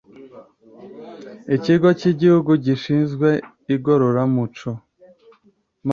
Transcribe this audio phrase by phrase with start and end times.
[1.55, 3.29] Ikigo cy Igihugu gishinzwe
[3.75, 4.69] Igororamuco.